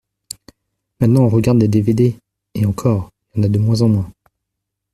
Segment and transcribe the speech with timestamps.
[0.99, 2.17] maintenant on regarde des dévédés.
[2.55, 4.11] Et encore, y’en a de moins en moins